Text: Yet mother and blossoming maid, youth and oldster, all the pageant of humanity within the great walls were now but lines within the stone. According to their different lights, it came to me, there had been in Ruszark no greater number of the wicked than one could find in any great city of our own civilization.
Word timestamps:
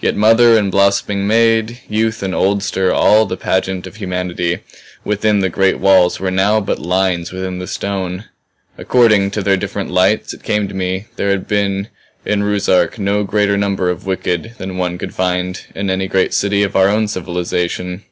Yet 0.00 0.16
mother 0.16 0.58
and 0.58 0.68
blossoming 0.72 1.28
maid, 1.28 1.78
youth 1.88 2.24
and 2.24 2.34
oldster, 2.34 2.92
all 2.92 3.24
the 3.24 3.36
pageant 3.36 3.86
of 3.86 3.94
humanity 3.94 4.64
within 5.04 5.38
the 5.42 5.48
great 5.48 5.78
walls 5.78 6.18
were 6.18 6.32
now 6.32 6.60
but 6.60 6.80
lines 6.80 7.30
within 7.30 7.60
the 7.60 7.68
stone. 7.68 8.24
According 8.76 9.30
to 9.30 9.42
their 9.44 9.56
different 9.56 9.92
lights, 9.92 10.34
it 10.34 10.42
came 10.42 10.66
to 10.66 10.74
me, 10.74 11.06
there 11.14 11.30
had 11.30 11.46
been 11.46 11.86
in 12.24 12.42
Ruszark 12.42 12.98
no 12.98 13.22
greater 13.22 13.56
number 13.56 13.90
of 13.90 14.02
the 14.02 14.08
wicked 14.08 14.56
than 14.58 14.76
one 14.76 14.98
could 14.98 15.14
find 15.14 15.60
in 15.72 15.88
any 15.88 16.08
great 16.08 16.34
city 16.34 16.64
of 16.64 16.74
our 16.74 16.88
own 16.88 17.06
civilization. 17.06 18.02